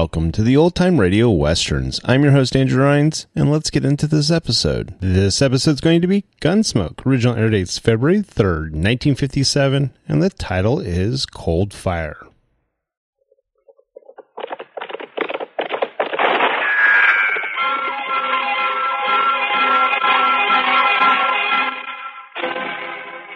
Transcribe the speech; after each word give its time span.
Welcome 0.00 0.30
to 0.30 0.44
the 0.44 0.56
Old 0.56 0.76
Time 0.76 1.00
Radio 1.00 1.28
Westerns. 1.28 2.00
I'm 2.04 2.22
your 2.22 2.30
host, 2.30 2.54
Andrew 2.54 2.84
Rhynes, 2.84 3.26
and 3.34 3.50
let's 3.50 3.68
get 3.68 3.84
into 3.84 4.06
this 4.06 4.30
episode. 4.30 4.94
This 5.00 5.42
episode's 5.42 5.80
going 5.80 6.02
to 6.02 6.06
be 6.06 6.24
Gunsmoke. 6.40 7.04
Original 7.04 7.34
air 7.34 7.50
date's 7.50 7.78
February 7.78 8.20
3rd, 8.20 8.78
1957, 8.78 9.92
and 10.06 10.22
the 10.22 10.30
title 10.30 10.78
is 10.78 11.26
Cold 11.26 11.74
Fire. 11.74 12.28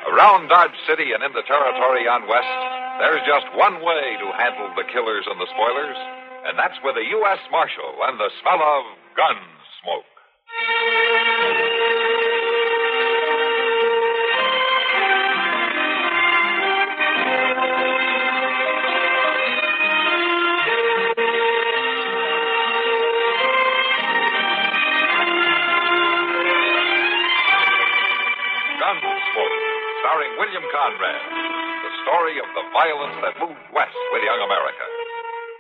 Around 0.07 0.47
Dodge 0.47 0.71
City 0.87 1.11
and 1.11 1.25
in 1.25 1.33
the 1.33 1.43
territory 1.43 2.07
on 2.07 2.29
West, 2.29 2.47
there's 3.03 3.27
just 3.27 3.51
one 3.59 3.83
way 3.83 4.15
to 4.23 4.31
handle 4.39 4.71
the 4.77 4.87
killers 4.93 5.27
and 5.27 5.41
the 5.41 5.49
spoilers, 5.51 6.22
and 6.45 6.59
that's 6.59 6.79
with 6.83 6.97
a 6.97 7.07
U.S. 7.23 7.39
Marshal 7.51 7.95
and 8.09 8.19
the 8.19 8.31
smell 8.43 8.59
of 8.63 8.83
gun 9.15 9.39
smoke. 9.83 10.11
Gunsmoke, 28.83 29.59
starring 30.03 30.33
William 30.39 30.67
Conrad. 30.75 31.23
The 31.83 31.93
story 32.03 32.37
of 32.43 32.49
the 32.55 32.65
violence 32.75 33.17
that 33.23 33.35
moved 33.39 33.63
west 33.75 33.97
with 34.13 34.23
young 34.27 34.43
America. 34.43 34.92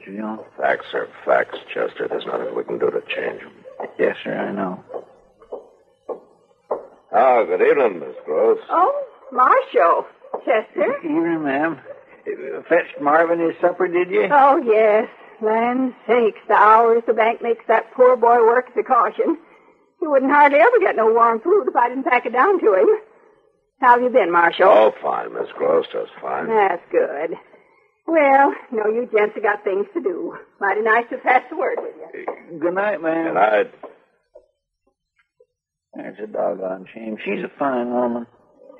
Mr. 0.00 0.16
John. 0.16 0.40
Facts 0.58 0.86
are 0.94 1.08
facts, 1.24 1.58
Chester. 1.72 2.06
There's 2.08 2.26
nothing 2.26 2.54
we 2.54 2.64
can 2.64 2.78
do 2.78 2.90
to 2.90 3.00
change 3.14 3.40
them. 3.42 3.52
Yes, 3.98 4.16
sir, 4.24 4.34
I 4.36 4.52
know. 4.52 4.82
Oh, 7.12 7.46
good 7.46 7.62
evening, 7.62 8.00
Miss 8.00 8.16
Gross. 8.24 8.58
Oh, 8.70 9.04
Marshal. 9.32 10.06
Chester? 10.44 10.98
Evening, 10.98 11.44
ma'am. 11.44 11.80
Fetched 12.68 13.00
Marvin 13.00 13.38
his 13.40 13.54
supper, 13.60 13.88
did 13.88 14.10
you? 14.10 14.28
Oh, 14.30 14.56
yes. 14.58 15.08
Land 15.42 15.94
sakes, 16.06 16.40
the 16.48 16.54
hours 16.54 17.02
the 17.06 17.12
bank 17.12 17.42
makes 17.42 17.64
that 17.68 17.92
poor 17.92 18.16
boy 18.16 18.38
work 18.38 18.68
is 18.70 18.76
a 18.80 18.82
caution. 18.82 19.38
He 20.00 20.06
wouldn't 20.06 20.32
hardly 20.32 20.58
ever 20.58 20.78
get 20.80 20.96
no 20.96 21.12
warm 21.12 21.40
food 21.40 21.66
if 21.68 21.76
I 21.76 21.88
didn't 21.88 22.04
pack 22.04 22.26
it 22.26 22.32
down 22.32 22.58
to 22.60 22.74
him. 22.74 22.88
How 23.80 23.92
have 23.94 24.02
you 24.02 24.08
been, 24.08 24.32
Marshal? 24.32 24.66
Oh, 24.66 24.94
fine, 25.02 25.34
Miss 25.34 25.48
Gross, 25.56 25.86
just 25.92 26.10
fine. 26.20 26.48
That's 26.48 26.82
good. 26.90 27.36
Well, 28.06 28.54
no, 28.72 28.86
you 28.86 29.08
gents 29.16 29.34
have 29.34 29.42
got 29.42 29.64
things 29.64 29.86
to 29.94 30.00
do. 30.00 30.36
Mighty 30.60 30.82
nice 30.82 31.04
to 31.10 31.18
pass 31.18 31.42
the 31.50 31.56
word 31.56 31.78
with 31.80 31.94
you. 32.14 32.58
Good 32.60 32.74
night, 32.74 33.02
ma'am. 33.02 33.24
Good 33.26 33.34
night. 33.34 33.74
That's 35.94 36.16
a 36.22 36.26
doggone 36.26 36.86
shame. 36.94 37.16
She's 37.24 37.42
a 37.44 37.50
fine 37.58 37.90
woman. 37.92 38.26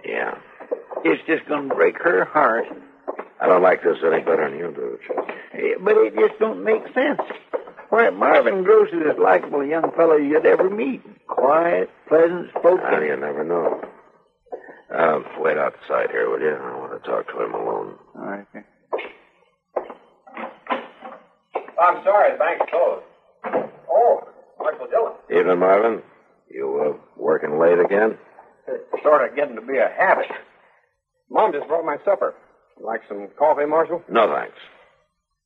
yeah. 0.05 0.35
It's 1.05 1.23
just 1.27 1.47
gonna 1.49 1.73
break 1.75 1.97
her 2.03 2.25
heart. 2.25 2.67
I 3.41 3.47
don't 3.47 3.63
like 3.63 3.83
this 3.83 3.99
any 4.05 4.23
better 4.23 4.49
than 4.51 4.59
you 4.59 4.73
do, 4.75 4.99
Chester. 5.07 5.33
Eh, 5.55 5.75
But 5.81 5.97
it 5.99 6.15
just 6.15 6.39
don't 6.41 6.65
make 6.65 6.83
sense. 6.95 7.21
Why, 7.91 8.11
Marvin 8.11 8.65
Gross 8.65 8.89
is 8.93 9.03
as 9.13 9.19
likable 9.19 9.61
a 9.61 9.67
young 9.69 9.93
fellow 9.97 10.17
you'd 10.17 10.45
ever 10.45 10.69
meet. 10.69 11.03
Quiet, 11.29 11.89
pleasant 12.09 12.51
spoken. 12.51 12.85
How 12.85 12.99
do 12.99 13.07
you 13.07 13.17
never 13.17 13.45
know? 13.45 13.81
Uh, 14.93 15.21
wait 15.39 15.57
outside 15.59 16.11
here, 16.11 16.29
will 16.29 16.41
you? 16.41 16.51
I 16.51 16.77
want 16.79 17.01
to 17.01 17.09
talk 17.09 17.29
to 17.29 17.45
him 17.45 17.55
alone. 17.55 17.95
All 18.17 18.23
right, 18.27 18.47
sir. 18.53 18.66
I'm 21.81 22.03
sorry, 22.05 22.33
the 22.33 22.39
bank's 22.39 22.67
closed. 22.71 23.05
Oh, 23.91 24.29
Marshal 24.59 24.87
Dillon. 24.89 25.13
Evening, 25.31 25.59
Marvin. 25.59 26.03
You 26.51 26.95
uh, 26.97 27.03
working 27.17 27.59
late 27.59 27.79
again? 27.79 28.17
It's 28.69 29.03
sort 29.03 29.29
of 29.29 29.37
getting 29.37 29.57
to 29.57 29.63
be 29.63 29.79
a 29.79 29.89
habit. 29.97 30.27
Mom 31.31 31.53
just 31.53 31.69
brought 31.69 31.85
my 31.85 31.97
supper. 32.05 32.35
Like 32.81 33.01
some 33.09 33.29
coffee, 33.39 33.67
Marshal? 33.67 34.03
No, 34.09 34.33
thanks. 34.33 34.57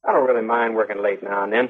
I 0.06 0.12
don't 0.12 0.26
really 0.26 0.46
mind 0.46 0.74
working 0.74 1.02
late 1.02 1.22
now 1.22 1.44
and 1.44 1.52
then. 1.52 1.68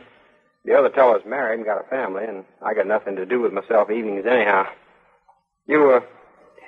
The 0.65 0.75
other 0.75 0.91
fellow's 0.91 1.23
married 1.27 1.57
and 1.57 1.65
got 1.65 1.85
a 1.85 1.89
family, 1.89 2.25
and 2.25 2.45
I 2.63 2.75
got 2.75 2.87
nothing 2.87 3.17
to 3.17 3.27
do 3.27 3.41
with 3.41 3.53
myself 3.53 3.91
evenings 3.91 4.27
anyhow. 4.31 4.65
You, 5.67 5.91
uh, 5.93 6.01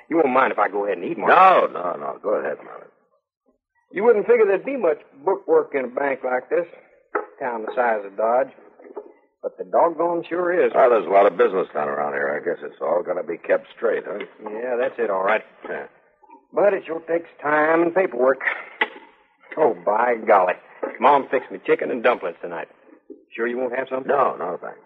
you 0.09 0.17
won't 0.17 0.31
mind 0.31 0.53
if 0.53 0.59
I 0.59 0.69
go 0.69 0.85
ahead 0.87 0.99
and 0.99 1.07
eat, 1.07 1.19
Marshal? 1.19 1.69
No, 1.69 1.81
no, 1.81 1.97
no. 1.99 2.19
Go 2.23 2.31
ahead, 2.35 2.57
Marvin. 2.65 2.89
You 3.93 4.05
wouldn't 4.05 4.27
figure 4.27 4.47
there'd 4.47 4.65
be 4.65 4.77
much 4.77 4.99
book 5.25 5.47
work 5.47 5.73
in 5.75 5.85
a 5.85 5.89
bank 5.89 6.21
like 6.25 6.49
this, 6.49 6.67
town 7.43 7.67
the 7.67 7.75
size 7.75 8.07
of 8.07 8.17
Dodge. 8.17 8.55
But 9.43 9.59
the 9.59 9.65
doggone 9.65 10.23
sure 10.29 10.55
is. 10.55 10.71
Well, 10.73 10.91
there's 10.91 11.07
a 11.07 11.11
lot 11.11 11.27
of 11.27 11.37
business 11.37 11.67
done 11.75 11.89
around 11.89 12.13
here. 12.13 12.31
I 12.31 12.45
guess 12.45 12.63
it's 12.63 12.81
all 12.81 13.03
got 13.03 13.21
to 13.21 13.27
be 13.27 13.39
kept 13.39 13.67
straight, 13.77 14.05
huh? 14.07 14.23
Yeah, 14.41 14.77
that's 14.79 14.95
it, 14.99 15.11
all 15.11 15.25
right. 15.25 15.43
Yeah. 15.69 15.87
But 16.55 16.75
it 16.75 16.85
sure 16.87 17.01
takes 17.01 17.29
time 17.43 17.83
and 17.83 17.95
paperwork. 17.95 18.39
Oh, 19.59 19.75
by 19.85 20.15
golly. 20.27 20.55
Mom 21.01 21.27
fixed 21.29 21.51
me 21.51 21.59
chicken 21.67 21.91
and 21.91 22.03
dumplings 22.05 22.37
tonight. 22.41 22.69
Sure 23.35 23.49
you 23.49 23.59
won't 23.59 23.77
have 23.77 23.89
some? 23.91 24.05
No, 24.07 24.37
no, 24.37 24.59
thanks. 24.63 24.79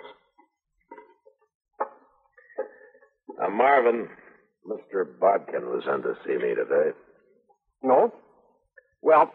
Now, 3.38 3.48
Marvin, 3.48 4.08
Mr. 4.66 5.04
Botkin 5.20 5.66
was 5.66 5.84
in 5.86 6.02
to 6.02 6.14
see 6.24 6.32
me 6.32 6.54
today. 6.54 6.96
No? 7.82 8.12
Well, 9.02 9.32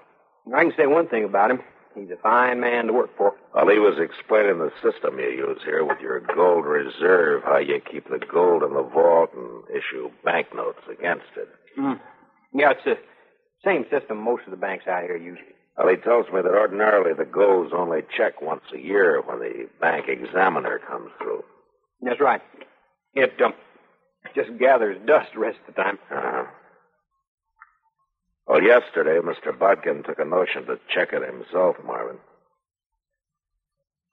I 0.56 0.64
can 0.64 0.74
say 0.76 0.88
one 0.88 1.08
thing 1.08 1.26
about 1.26 1.52
him. 1.52 1.60
He's 1.96 2.09
a 2.09 2.18
fine 2.22 2.59
man 2.59 2.88
to 2.88 2.94
work 2.94 3.16
for. 3.18 3.34
Well, 3.53 3.68
he 3.68 3.79
was 3.79 4.00
explaining 4.00 4.59
the 4.59 4.72
system 4.81 5.19
you 5.19 5.29
use 5.29 5.59
here 5.66 5.84
with 5.84 6.00
your 6.00 6.22
gold 6.22 6.66
reserve, 6.66 7.44
how 7.44 7.57
you 7.57 7.81
keep 7.81 8.09
the 8.09 8.19
gold 8.19 8.63
in 8.63 8.74
the 8.74 8.83
vault 8.83 9.31
and 9.36 9.63
issue 9.69 10.10
banknotes 10.24 10.81
against 10.89 11.27
it. 11.36 11.50
Mm. 11.77 12.00
Yeah, 12.54 12.71
it's 12.71 12.86
the 12.86 12.98
same 13.66 13.86
system 13.92 14.18
most 14.24 14.44
of 14.45 14.51
the 14.51 14.57
banks 14.57 14.88
out 14.88 15.04
here 15.04 15.18
use. 15.18 15.38
Well, 15.77 15.89
he 15.89 15.98
tells 15.98 16.27
me 16.27 16.42
that 16.42 16.54
ordinarily 16.54 17.13
the 17.13 17.25
gold's 17.25 17.74
only 17.75 18.01
checked 18.16 18.42
once 18.42 18.63
a 18.74 18.80
year 18.80 19.21
when 19.21 19.39
the 19.39 19.68
bank 19.80 20.06
examiner 20.07 20.80
comes 20.88 21.12
through. 21.18 21.44
That's 22.01 22.19
right. 22.19 22.42
It 23.13 23.33
um, 23.44 23.54
just 24.36 24.57
gathers 24.60 24.98
dust 25.06 25.30
the 25.33 25.39
rest 25.39 25.57
of 25.68 25.75
the 25.75 25.81
time. 25.81 26.00
Uh-huh. 26.10 26.44
Well, 28.51 28.62
yesterday, 28.62 29.15
Mr. 29.24 29.57
Botkin 29.57 30.03
took 30.03 30.19
a 30.19 30.25
notion 30.25 30.65
to 30.65 30.75
check 30.94 31.13
it 31.13 31.24
himself, 31.24 31.77
Marvin. 31.86 32.18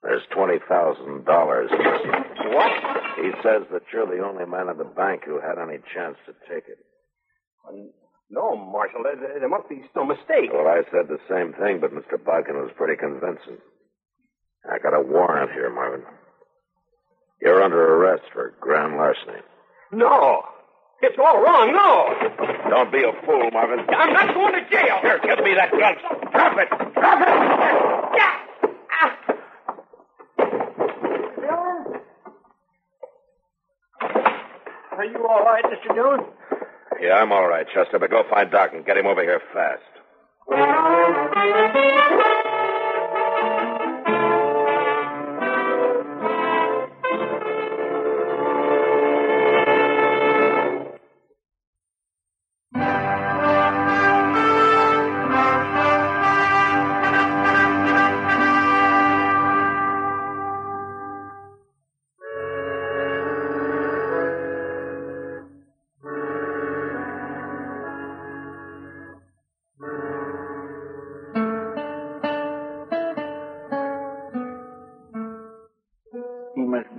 There's 0.01 0.23
$20,000 0.33 0.63
missing. 0.63 2.23
What? 2.55 2.71
He 3.19 3.31
says 3.43 3.67
that 3.73 3.83
you're 3.91 4.07
the 4.07 4.23
only 4.23 4.45
man 4.45 4.69
in 4.69 4.77
the 4.77 4.85
bank 4.85 5.23
who 5.25 5.41
had 5.41 5.59
any 5.61 5.79
chance 5.93 6.15
to 6.25 6.31
take 6.47 6.63
it. 6.71 6.79
Uh, 7.67 7.91
no, 8.29 8.55
Marshal, 8.55 9.03
there, 9.03 9.39
there 9.41 9.49
must 9.49 9.67
be 9.67 9.83
some 9.93 10.07
mistake. 10.07 10.53
Well, 10.53 10.69
I 10.69 10.83
said 10.89 11.09
the 11.09 11.19
same 11.27 11.51
thing, 11.59 11.81
but 11.81 11.91
Mr. 11.91 12.15
Botkin 12.15 12.55
was 12.55 12.71
pretty 12.77 12.95
convincing. 12.95 13.57
I 14.63 14.79
got 14.79 14.95
a 14.95 15.01
warrant 15.03 15.51
here, 15.51 15.69
Marvin. 15.69 16.05
You're 17.41 17.61
under 17.61 17.95
arrest 17.95 18.23
for 18.31 18.53
grand 18.61 18.95
larceny. 18.95 19.41
No. 19.91 20.43
It's 21.01 21.17
all 21.17 21.41
wrong 21.41 21.71
no! 21.71 22.13
Don't 22.69 22.91
be 22.91 22.99
a 23.03 23.11
fool, 23.25 23.49
Marvin. 23.51 23.79
I'm 23.89 24.13
not 24.13 24.33
going 24.33 24.53
to 24.53 24.69
jail. 24.69 24.97
Here, 25.01 25.19
give 25.23 25.39
me 25.43 25.53
that 25.55 25.71
gun. 25.71 25.95
Drop 26.31 26.57
it. 26.57 26.69
Drop 26.93 27.21
it. 27.21 27.27
Yeah. 28.17 28.35
Dillon? 31.39 32.01
Are 34.91 35.05
you 35.05 35.27
all 35.27 35.43
right, 35.45 35.63
Mr. 35.65 35.95
Dillon? 35.95 36.19
Yeah, 37.01 37.13
I'm 37.13 37.31
all 37.31 37.47
right, 37.47 37.65
Chester, 37.73 37.97
but 37.97 38.09
go 38.09 38.23
find 38.29 38.51
Doc 38.51 38.71
and 38.73 38.85
get 38.85 38.97
him 38.97 39.05
over 39.07 39.23
here 39.23 39.41
fast. 39.53 39.83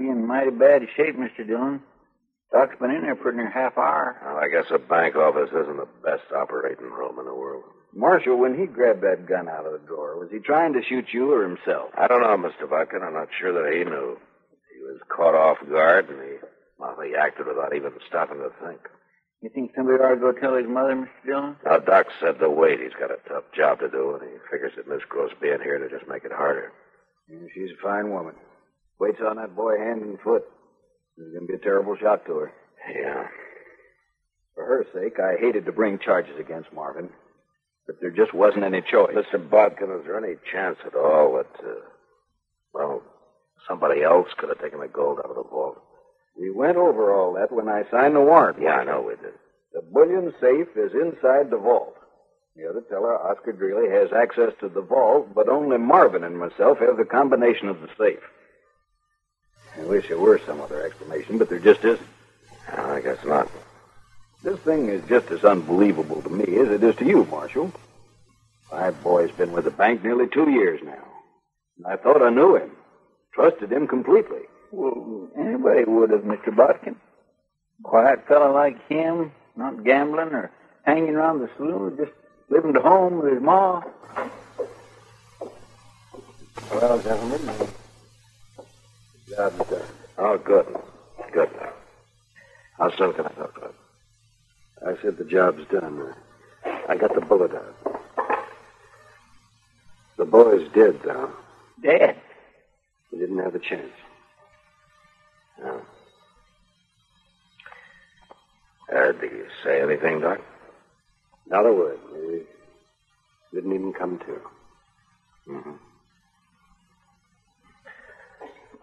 Be 0.01 0.09
in 0.09 0.27
mighty 0.27 0.49
bad 0.49 0.81
shape, 0.97 1.13
Mr. 1.21 1.47
Dillon. 1.47 1.83
Doc's 2.53 2.75
been 2.81 2.91
in 2.91 3.03
there 3.03 3.17
for 3.21 3.33
near 3.33 3.51
half 3.53 3.77
hour. 3.77 4.17
Well, 4.25 4.41
I 4.41 4.49
guess 4.49 4.65
a 4.73 4.79
bank 4.81 5.15
office 5.15 5.53
isn't 5.53 5.77
the 5.77 5.93
best 6.03 6.25
operating 6.33 6.89
room 6.89 7.19
in 7.21 7.27
the 7.27 7.35
world. 7.37 7.65
Marshal, 7.95 8.41
when 8.41 8.57
he 8.59 8.65
grabbed 8.65 9.03
that 9.03 9.29
gun 9.29 9.47
out 9.47 9.67
of 9.67 9.73
the 9.77 9.85
drawer, 9.87 10.17
was 10.19 10.31
he 10.33 10.39
trying 10.39 10.73
to 10.73 10.81
shoot 10.89 11.13
you 11.13 11.31
or 11.31 11.45
himself? 11.45 11.93
I 11.99 12.09
don't 12.09 12.23
know, 12.25 12.33
Mr. 12.41 12.65
Botkin. 12.65 13.05
I'm 13.05 13.13
not 13.13 13.29
sure 13.39 13.53
that 13.53 13.71
he 13.77 13.85
knew. 13.85 14.17
He 14.73 14.81
was 14.81 14.99
caught 15.15 15.35
off 15.37 15.59
guard, 15.69 16.09
and 16.09 16.19
he, 16.23 16.37
well, 16.79 16.97
he 17.05 17.13
acted 17.15 17.47
without 17.47 17.77
even 17.77 17.93
stopping 18.09 18.39
to 18.41 18.51
think. 18.65 18.81
You 19.43 19.51
think 19.53 19.73
somebody 19.77 20.01
ought 20.01 20.17
to 20.17 20.21
go 20.21 20.33
tell 20.33 20.57
his 20.57 20.67
mother, 20.67 20.97
Mr. 20.97 21.27
Dillon? 21.27 21.57
Now, 21.67 21.77
Doc 21.79 22.07
said 22.25 22.39
to 22.41 22.49
wait. 22.49 22.81
He's 22.81 22.97
got 22.99 23.13
a 23.13 23.21
tough 23.29 23.45
job 23.55 23.81
to 23.81 23.91
do, 23.91 24.17
and 24.17 24.25
he 24.25 24.39
figures 24.51 24.73
that 24.81 24.89
Miss 24.89 25.05
Gross 25.09 25.33
being 25.43 25.61
here 25.61 25.77
to 25.77 25.93
just 25.93 26.09
make 26.09 26.25
it 26.25 26.33
harder. 26.33 26.73
Yeah, 27.29 27.45
she's 27.53 27.77
a 27.77 27.83
fine 27.83 28.11
woman. 28.11 28.35
Waits 29.01 29.19
on 29.27 29.37
that 29.37 29.57
boy 29.57 29.79
hand 29.79 30.03
and 30.03 30.21
foot. 30.21 30.45
It's 31.17 31.33
going 31.33 31.47
to 31.47 31.53
be 31.53 31.55
a 31.55 31.59
terrible 31.59 31.97
shock 31.97 32.27
to 32.27 32.37
her. 32.37 32.53
Yeah. 32.95 33.27
For 34.55 34.65
her 34.65 34.87
sake, 34.93 35.19
I 35.19 35.41
hated 35.41 35.65
to 35.65 35.73
bring 35.73 35.99
charges 35.99 36.39
against 36.39 36.73
Marvin, 36.73 37.09
but 37.87 37.97
there 38.01 38.11
just 38.11 38.35
wasn't 38.35 38.65
any 38.65 38.83
choice. 38.83 39.15
Mr. 39.15 39.41
Botkin, 39.49 39.99
is 39.99 40.05
there 40.05 40.23
any 40.23 40.37
chance 40.53 40.77
at 40.85 40.95
all 40.95 41.37
that, 41.37 41.67
uh, 41.67 41.81
well, 42.75 43.03
somebody 43.67 44.03
else 44.03 44.29
could 44.37 44.51
have 44.51 44.61
taken 44.61 44.81
the 44.81 44.89
gold 44.89 45.19
out 45.19 45.31
of 45.31 45.37
the 45.37 45.45
vault? 45.45 45.81
We 46.39 46.51
went 46.51 46.77
over 46.77 47.15
all 47.15 47.33
that 47.35 47.53
when 47.53 47.69
I 47.69 47.85
signed 47.91 48.17
the 48.17 48.21
warrant. 48.21 48.59
Yeah, 48.61 48.77
I 48.77 48.85
know 48.85 49.03
we 49.03 49.17
did. 49.17 49.35
The 49.73 49.83
bullion 49.83 50.33
safe 50.41 50.69
is 50.77 50.93
inside 50.93 51.51
the 51.51 51.59
vault. 51.59 51.97
The 52.57 52.69
other 52.69 52.83
teller, 52.83 53.17
Oscar 53.17 53.53
Dreeley, 53.53 53.91
has 53.91 54.13
access 54.13 54.53
to 54.61 54.69
the 54.69 54.83
vault, 54.83 55.35
but 55.35 55.49
only 55.49 55.79
Marvin 55.79 56.25
and 56.25 56.39
myself 56.39 56.79
have 56.79 56.99
the 56.99 57.05
combination 57.05 57.69
of 57.69 57.81
the 57.81 57.89
safe. 57.99 58.21
I 59.81 59.85
wish 59.85 60.09
there 60.09 60.19
were 60.19 60.39
some 60.45 60.61
other 60.61 60.85
explanation, 60.85 61.39
but 61.39 61.49
there 61.49 61.59
just 61.59 61.85
isn't. 61.85 62.07
Yeah, 62.69 62.87
I 62.87 63.01
guess 63.01 63.25
not. 63.25 63.49
This 64.43 64.59
thing 64.61 64.89
is 64.89 65.03
just 65.09 65.31
as 65.31 65.45
unbelievable 65.45 66.21
to 66.23 66.29
me 66.29 66.45
as 66.59 66.69
it 66.69 66.83
is 66.83 66.95
to 66.97 67.07
you, 67.07 67.25
Marshal. 67.31 67.73
My 68.71 68.91
boy's 68.91 69.31
been 69.33 69.53
with 69.53 69.65
the 69.65 69.71
bank 69.71 70.05
nearly 70.05 70.29
two 70.29 70.51
years 70.51 70.81
now. 70.85 71.05
And 71.79 71.87
I 71.87 71.97
thought 71.97 72.23
I 72.23 72.31
knew 72.31 72.57
him. 72.57 72.71
Trusted 73.33 73.73
him 73.73 73.87
completely. 73.87 74.43
Well, 74.71 75.29
anybody 75.39 75.85
would 75.85 76.11
have, 76.11 76.23
Mr. 76.23 76.55
Botkin. 76.55 76.97
Quiet 77.83 78.27
fellow 78.29 78.53
like 78.53 78.87
him, 78.89 79.33
not 79.57 79.83
gambling 79.83 80.33
or 80.33 80.51
hanging 80.85 81.15
around 81.15 81.41
the 81.41 81.49
saloon, 81.57 81.97
just 81.97 82.13
living 82.51 82.77
at 82.77 82.83
home 82.83 83.23
with 83.23 83.33
his 83.33 83.43
ma. 83.43 83.83
Well, 86.71 87.01
gentlemen, 87.01 87.41
job's 89.37 89.71
done. 89.71 89.89
Oh, 90.19 90.39
good. 90.39 90.67
Good. 91.33 91.49
How 92.79 92.91
soon 92.97 93.13
can 93.15 93.27
I 93.27 93.31
talk 93.31 93.55
to 93.55 93.67
him? 93.67 93.75
I 94.87 95.03
said 95.03 95.19
the 95.19 95.25
job's 95.25 95.63
done. 95.71 96.15
I 96.89 96.97
got 96.97 97.15
the 97.15 97.21
bullet 97.21 97.53
out. 97.55 97.77
The 100.19 100.25
boy's 100.25 100.69
dead, 100.75 101.01
though. 101.05 101.33
Dead. 101.83 102.17
He 103.11 103.19
didn't 103.19 103.39
have 103.39 103.55
a 103.55 103.59
chance. 103.59 103.93
No. 105.63 105.83
Uh, 108.95 109.13
did 109.13 109.31
you 109.31 109.47
say 109.65 109.81
anything, 109.81 110.21
Doc? 110.21 110.41
Not 111.47 111.67
a 111.67 111.73
word. 111.73 111.99
He 112.15 112.43
didn't 113.55 113.75
even 113.75 113.93
come 113.93 114.19
to. 114.19 114.41
Mm-hmm. 115.51 115.90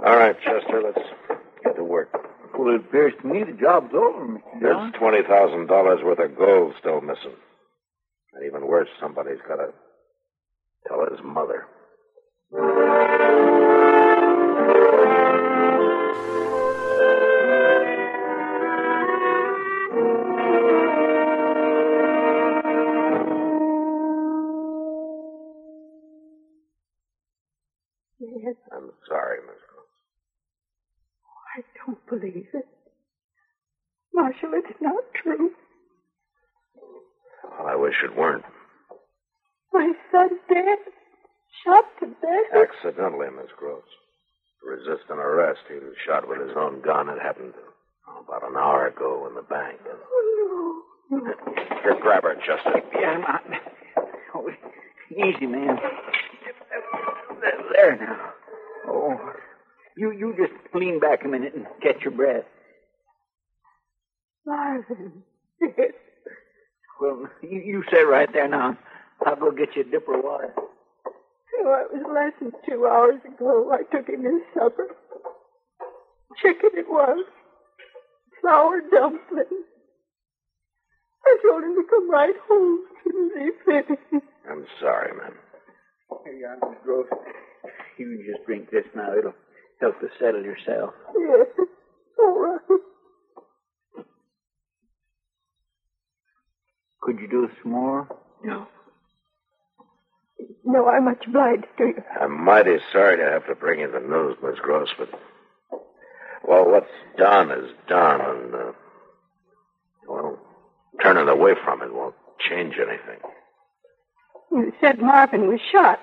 All 0.07 0.15
right, 0.15 0.37
Chester, 0.39 0.81
let's 0.85 1.05
get 1.65 1.75
to 1.75 1.83
work. 1.83 2.07
Well, 2.57 2.73
it 2.73 2.79
appears 2.79 3.11
to 3.21 3.27
me 3.27 3.43
the 3.43 3.51
job's 3.51 3.93
over, 3.93 4.25
Mr. 4.25 4.39
Dillon. 4.61 4.61
There's 4.61 4.93
twenty 4.97 5.21
thousand 5.27 5.67
dollars 5.67 5.99
worth 6.01 6.19
of 6.19 6.37
gold 6.37 6.75
still 6.79 7.01
missing. 7.01 7.35
And 8.33 8.45
even 8.45 8.65
worse, 8.67 8.87
somebody's 9.01 9.41
got 9.45 9.57
to 9.57 9.73
tell 10.87 11.05
his 11.11 11.19
mother. 11.25 11.67
An 45.69 45.75
arrest, 45.75 45.83
he 45.83 45.85
was 45.85 45.95
shot 46.05 46.27
with 46.27 46.39
his 46.47 46.55
own 46.57 46.81
gun. 46.81 47.09
It 47.09 47.21
happened 47.21 47.53
oh, 48.07 48.23
about 48.27 48.49
an 48.49 48.57
hour 48.57 48.87
ago 48.87 49.27
in 49.27 49.35
the 49.35 49.41
bank. 49.41 49.79
Oh, 49.85 50.83
no. 51.11 51.17
no. 51.17 51.33
Here, 51.83 51.97
grab 52.01 52.23
her, 52.23 52.35
Chester. 52.35 52.81
Yeah, 52.99 53.09
I'm 53.09 53.21
not. 53.21 53.43
Oh, 54.35 54.49
easy, 55.11 55.45
man. 55.45 55.77
There, 57.41 57.59
there 57.73 57.95
now. 57.97 58.29
Oh, 58.87 59.15
you 59.95 60.11
you 60.11 60.35
just 60.37 60.53
lean 60.75 60.99
back 60.99 61.23
a 61.25 61.27
minute 61.27 61.53
and 61.55 61.65
catch 61.81 62.01
your 62.03 62.11
breath. 62.11 62.45
Marvin. 64.45 65.23
Dead. 65.59 65.93
Well, 66.99 67.27
you, 67.41 67.59
you 67.59 67.83
sit 67.91 68.07
right 68.07 68.31
there 68.31 68.47
now. 68.47 68.77
I'll 69.25 69.35
go 69.35 69.51
get 69.51 69.75
you 69.75 69.81
a 69.83 69.85
dipper 69.85 70.17
of 70.17 70.23
water. 70.23 70.53
Oh, 70.57 71.85
it 71.85 71.97
was 71.97 72.05
less 72.13 72.33
than 72.39 72.51
two 72.67 72.85
hours 72.85 73.19
ago. 73.25 73.71
I 73.71 73.83
took 73.95 74.07
him 74.07 74.23
his 74.23 74.41
supper. 74.53 74.95
Chicken 76.41 76.69
it 76.73 76.87
was. 76.87 77.25
Flour 78.41 78.81
dumplings. 78.91 79.65
I 81.25 81.37
told 81.47 81.63
him 81.63 81.75
to 81.75 81.83
come 81.89 82.09
right 82.09 82.35
home 82.47 82.79
as 82.89 83.11
soon 83.11 83.31
as 83.31 83.43
he 83.43 83.51
finished. 83.65 84.25
I'm 84.49 84.65
sorry, 84.79 85.11
ma'am. 85.17 85.33
Here 86.23 86.33
you 86.33 86.45
are, 86.45 86.69
Miss 86.69 86.79
Gross. 86.83 87.07
You 87.97 88.23
just 88.31 88.45
drink 88.45 88.69
this 88.71 88.85
now. 88.95 89.11
It'll 89.17 89.33
help 89.81 89.99
to 89.99 90.07
settle 90.19 90.43
yourself. 90.43 90.93
Yes, 91.17 91.47
all 92.19 92.39
right. 92.39 92.79
Could 97.01 97.19
you 97.19 97.27
do 97.27 97.49
some 97.61 97.71
more? 97.71 98.07
No. 98.43 98.67
No, 100.63 100.87
I'm 100.87 101.05
much 101.05 101.23
obliged 101.27 101.65
to 101.77 101.85
you. 101.85 102.03
I'm 102.21 102.43
mighty 102.43 102.77
sorry 102.91 103.17
to 103.17 103.23
have 103.23 103.47
to 103.47 103.55
bring 103.55 103.79
you 103.79 103.91
the 103.91 103.99
news, 103.99 104.35
Miss 104.43 104.59
Gross, 104.59 104.89
but 104.97 105.09
well, 106.47 106.65
what's 106.65 106.87
done 107.17 107.51
is 107.51 107.71
done, 107.87 108.21
and 108.21 108.55
uh, 108.55 108.71
well, 110.07 110.39
turning 111.01 111.27
away 111.27 111.53
from 111.63 111.81
it 111.81 111.93
won't 111.93 112.15
change 112.49 112.75
anything. 112.77 113.19
You 114.51 114.71
said 114.81 114.99
Marvin 114.99 115.47
was 115.47 115.59
shot, 115.71 115.99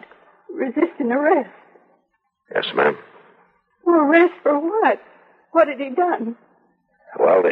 resisting 0.53 1.11
arrest. 1.11 1.51
Yes, 2.55 2.67
ma'am. 2.75 2.97
Well, 3.85 4.01
arrest 4.01 4.35
for 4.43 4.59
what? 4.59 5.01
What 5.53 5.69
had 5.69 5.81
he 5.81 5.91
done? 5.91 6.37
Well, 7.19 7.43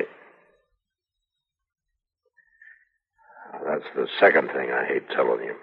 that's 3.66 3.84
the 3.94 4.08
second 4.20 4.48
thing 4.48 4.70
I 4.70 4.84
hate 4.86 5.08
telling 5.10 5.44
you. 5.44 5.54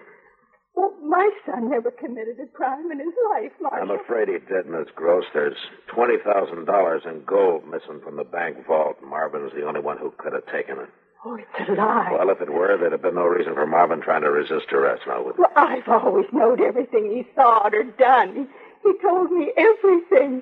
Well, 0.80 0.94
my 1.04 1.30
son 1.46 1.70
never 1.70 1.92
committed 1.92 2.40
a 2.40 2.48
crime 2.56 2.90
in 2.90 3.00
his 3.00 3.14
life, 3.34 3.52
Marshal. 3.60 3.92
I'm 3.92 4.00
afraid 4.00 4.30
he 4.30 4.40
did, 4.40 4.66
Miss 4.66 4.88
Gross. 4.96 5.26
There's 5.34 5.58
$20,000 5.94 7.06
in 7.06 7.24
gold 7.26 7.68
missing 7.68 8.00
from 8.02 8.16
the 8.16 8.24
bank 8.24 8.66
vault. 8.66 8.96
Marvin's 9.04 9.52
the 9.54 9.68
only 9.68 9.82
one 9.82 9.98
who 9.98 10.14
could 10.18 10.32
have 10.32 10.46
taken 10.46 10.80
it. 10.80 10.88
Oh, 11.26 11.36
it's 11.36 11.70
a 11.70 11.74
lie. 11.74 12.12
Well, 12.14 12.30
if 12.30 12.40
it 12.40 12.50
were, 12.50 12.78
there'd 12.78 12.94
have 12.94 13.02
been 13.02 13.16
no 13.16 13.26
reason 13.26 13.56
for 13.56 13.68
Marvin 13.68 14.00
trying 14.00 14.22
to 14.22 14.32
resist 14.32 14.72
arrest 14.72 15.02
now, 15.06 15.22
would? 15.22 15.38
Well, 15.38 15.52
I've 15.54 15.86
always 15.90 16.28
known 16.32 16.64
everything 16.64 17.12
he 17.12 17.28
thought 17.36 17.76
or 17.76 17.84
done. 17.84 18.36
He 18.36 18.46
he 18.90 18.94
told 19.02 19.30
me 19.34 19.52
everything. 19.58 20.42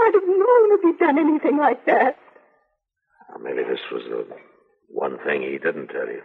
I'd 0.00 0.14
have 0.14 0.26
known 0.26 0.72
if 0.74 0.80
he'd 0.82 0.98
done 0.98 1.16
anything 1.16 1.58
like 1.58 1.86
that. 1.86 2.18
Or 3.32 3.38
maybe 3.38 3.62
this 3.62 3.78
was 3.92 4.02
the 4.10 4.26
one 4.88 5.16
thing 5.24 5.42
he 5.42 5.58
didn't 5.58 5.88
tell 5.94 6.08
you. 6.08 6.22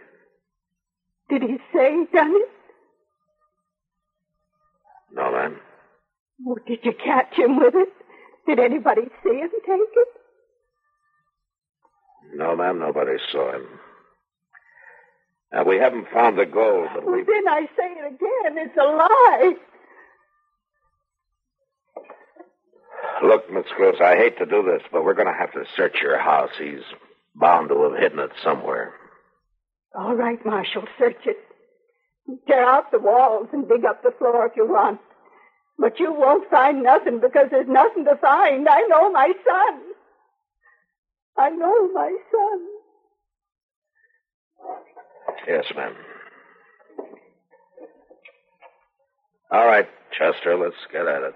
Did 1.28 1.42
he 1.42 1.58
say 1.72 1.92
he'd 1.96 2.10
done 2.10 2.32
it? 2.34 2.48
No, 5.14 5.30
ma'am. 5.32 5.56
Did 6.66 6.80
you 6.82 6.92
catch 6.92 7.34
him 7.34 7.58
with 7.58 7.74
it? 7.74 7.88
Did 8.46 8.58
anybody 8.58 9.02
see 9.22 9.38
him 9.38 9.50
take 9.64 9.80
it? 9.80 10.08
No, 12.34 12.56
ma'am, 12.56 12.78
nobody 12.80 13.16
saw 13.30 13.52
him. 13.52 13.66
Now, 15.52 15.62
we 15.64 15.76
haven't 15.76 16.08
found 16.12 16.36
the 16.36 16.46
gold, 16.46 16.88
but 16.94 17.04
Well, 17.04 17.14
we... 17.14 17.22
then 17.22 17.46
I 17.48 17.66
say 17.76 17.92
it 17.92 18.06
again. 18.14 18.58
It's 18.66 18.76
a 18.76 18.84
lie. 18.84 19.54
Look, 23.22 23.50
Miss 23.52 23.64
Gross, 23.76 23.96
I 24.02 24.16
hate 24.16 24.36
to 24.38 24.46
do 24.46 24.62
this, 24.64 24.82
but 24.90 25.04
we're 25.04 25.14
going 25.14 25.28
to 25.28 25.38
have 25.38 25.52
to 25.52 25.64
search 25.76 25.94
your 26.02 26.18
house. 26.18 26.50
He's 26.58 26.80
bound 27.36 27.68
to 27.68 27.82
have 27.84 28.00
hidden 28.00 28.18
it 28.18 28.32
somewhere. 28.42 28.94
All 29.96 30.16
right, 30.16 30.44
Marshal, 30.44 30.82
search 30.98 31.24
it. 31.24 31.36
Tear 32.46 32.64
out 32.64 32.90
the 32.90 32.98
walls 32.98 33.48
and 33.52 33.68
dig 33.68 33.84
up 33.84 34.02
the 34.02 34.12
floor 34.18 34.46
if 34.46 34.56
you 34.56 34.66
want. 34.66 35.00
But 35.78 35.98
you 35.98 36.12
won't 36.12 36.48
find 36.50 36.82
nothing 36.82 37.20
because 37.20 37.48
there's 37.50 37.68
nothing 37.68 38.04
to 38.04 38.16
find. 38.16 38.68
I 38.68 38.82
know 38.88 39.10
my 39.10 39.32
son. 39.44 39.80
I 41.36 41.50
know 41.50 41.92
my 41.92 42.16
son. 42.30 42.60
Yes, 45.46 45.64
ma'am. 45.76 45.94
All 49.50 49.66
right, 49.66 49.88
Chester, 50.18 50.56
let's 50.56 50.76
get 50.92 51.06
at 51.06 51.22
it. 51.22 51.34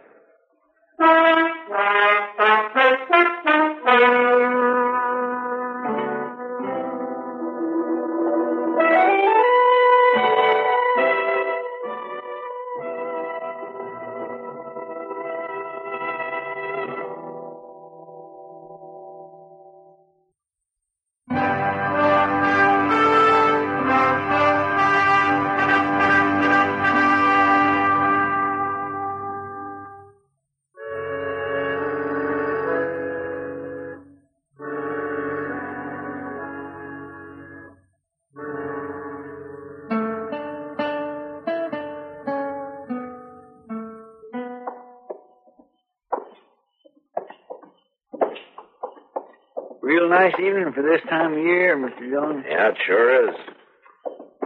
Evening 50.41 50.73
for 50.75 50.83
this 50.83 51.01
time 51.09 51.33
of 51.33 51.39
year, 51.39 51.77
Mr. 51.77 52.11
Jones. 52.11 52.45
Yeah, 52.49 52.69
it 52.71 52.77
sure 52.87 53.29
is. 53.29 53.35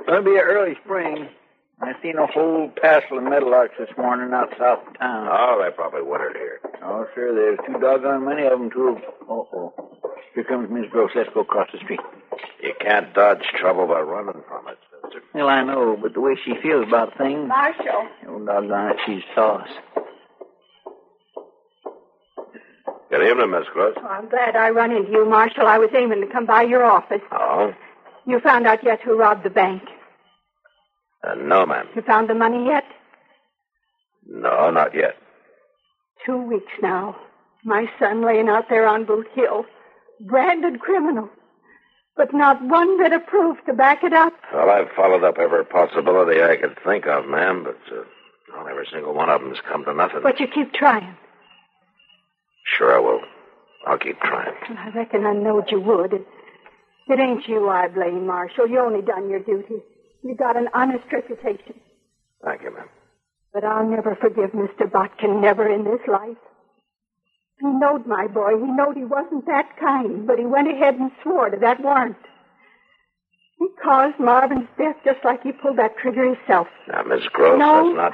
It'll 0.09 0.23
be 0.23 0.33
an 0.33 0.43
early 0.45 0.75
spring. 0.85 1.29
I 1.81 1.93
seen 2.01 2.17
a 2.17 2.27
whole 2.27 2.71
passel 2.81 3.19
of 3.19 3.25
meadowlarks 3.25 3.77
this 3.79 3.89
morning 3.99 4.33
out 4.33 4.51
south 4.59 4.87
of 4.87 4.99
town. 4.99 5.29
Oh, 5.31 5.61
they 5.63 5.75
probably 5.75 6.03
wintered 6.03 6.37
here. 6.37 6.61
Oh, 6.85 7.07
sure, 7.15 7.35
there's 7.35 7.59
too 7.67 7.79
doggone 7.81 8.25
many 8.25 8.47
of 8.47 8.59
them, 8.59 8.71
too. 8.71 8.99
Uh-oh. 9.29 9.73
Here 10.35 10.45
comes 10.45 10.71
Miss 10.71 10.89
Gross. 10.91 11.11
Let's 11.15 11.29
go 11.35 11.41
across 11.41 11.69
the 11.73 11.79
street. 11.79 12.01
You 12.63 12.73
can't 12.81 13.13
dodge 13.15 13.43
trouble 13.59 13.87
by 13.87 14.01
running 14.01 14.43
from 14.49 14.69
it, 14.69 14.79
Chester. 15.03 15.23
Well, 15.35 15.49
I 15.49 15.63
know, 15.65 15.99
but 16.01 16.15
the 16.15 16.21
way 16.21 16.37
she 16.45 16.53
feels 16.63 16.87
about 16.87 17.19
things, 17.19 17.49
Marshal. 17.49 18.09
oh, 18.29 18.45
doggone 18.47 18.91
it, 18.93 18.97
she's 19.05 19.23
sauce. 19.35 19.69
Good 23.13 23.29
evening, 23.29 23.51
Miss 23.51 23.69
Gross. 23.75 23.95
Oh, 24.01 24.07
I'm 24.07 24.31
glad 24.31 24.57
I 24.57 24.71
run 24.71 24.91
into 24.91 25.11
you, 25.13 25.29
Marshal. 25.29 25.67
I 25.67 25.77
was 25.77 25.91
aiming 25.95 26.23
to 26.23 26.33
come 26.33 26.47
by 26.47 26.63
your 26.63 26.83
office. 26.83 27.21
Oh? 27.31 27.75
You 28.27 28.41
found 28.41 28.67
out 28.67 28.83
yet 28.83 29.03
who 29.03 29.19
robbed 29.19 29.45
the 29.45 29.51
bank? 29.51 29.83
Uh, 31.23 31.35
no, 31.35 31.67
ma'am. 31.67 31.89
You 31.95 32.01
found 32.01 32.31
the 32.31 32.35
money 32.35 32.65
yet? 32.65 32.85
No, 34.27 34.71
not 34.71 34.95
yet. 34.95 35.17
Two 36.25 36.39
weeks 36.39 36.73
now. 36.81 37.17
My 37.67 37.85
son 37.99 38.25
laying 38.25 38.49
out 38.49 38.71
there 38.71 38.89
on 38.89 39.05
Boot 39.05 39.27
Hill. 39.35 39.67
Branded 40.27 40.81
criminal. 40.81 41.29
But 42.17 42.33
not 42.33 42.65
one 42.65 42.97
bit 42.97 43.13
of 43.13 43.27
proof 43.27 43.59
to 43.67 43.75
back 43.75 44.05
it 44.05 44.15
up. 44.15 44.33
Well, 44.55 44.71
I've 44.71 44.91
followed 44.97 45.23
up 45.23 45.37
every 45.39 45.67
possibility 45.67 46.43
I 46.43 46.57
could 46.57 46.79
think 46.83 47.07
of, 47.07 47.27
ma'am, 47.27 47.63
but 47.65 47.95
uh, 47.95 48.05
well, 48.55 48.69
every 48.69 48.89
single 48.91 49.13
one 49.13 49.29
of 49.29 49.43
them's 49.43 49.59
come 49.71 49.85
to 49.85 49.93
nothing. 49.93 50.21
But 50.23 50.41
you 50.41 50.47
keep 50.47 50.73
trying. 50.73 51.15
Sure 52.77 52.95
I 52.95 53.01
will. 53.01 53.21
I'll 53.87 53.99
keep 53.99 54.19
trying. 54.21 54.55
I 54.79 54.91
reckon 54.91 55.27
I 55.27 55.33
knowed 55.33 55.71
you 55.71 55.81
would. 55.81 56.13
It, 56.13 56.27
it 57.09 57.19
ain't 57.19 57.47
you 57.49 57.69
I 57.69 57.89
blame, 57.89 58.27
Marshal. 58.27 58.69
You 58.69 58.81
only 58.81 59.03
done 59.03 59.29
your 59.29 59.41
duty. 59.41 59.83
You 60.23 60.37
got 60.37 60.57
an 60.57 60.69
honest 60.73 61.05
reputation. 61.13 61.75
Thank 62.45 62.63
you, 62.63 62.73
ma'am. 62.75 62.89
But 63.53 63.65
I'll 63.65 63.87
never 63.87 64.15
forgive 64.17 64.53
Mr. 64.53 64.91
Botkin, 64.91 65.41
never 65.41 65.69
in 65.69 65.85
this 65.85 66.01
life. 66.09 66.37
He 67.61 67.67
knowed 67.67 68.07
my 68.07 68.27
boy. 68.29 68.57
He 68.59 68.71
knowed 68.71 68.97
he 68.97 69.05
wasn't 69.05 69.47
that 69.47 69.77
kind, 69.79 70.27
but 70.27 70.39
he 70.39 70.47
went 70.47 70.69
ahead 70.69 70.95
and 70.95 71.11
swore 71.23 71.51
to 71.51 71.59
that 71.59 71.81
warrant. 71.83 72.17
He 73.59 73.67
caused 73.83 74.19
Marvin's 74.19 74.69
death 74.79 74.97
just 75.05 75.25
like 75.25 75.43
he 75.43 75.53
pulled 75.53 75.77
that 75.79 75.97
trigger 75.99 76.35
himself. 76.35 76.67
Now, 76.89 77.03
Miss 77.03 77.25
Gross, 77.33 77.59
No. 77.59 77.85
that's 77.85 77.97
not... 77.97 78.13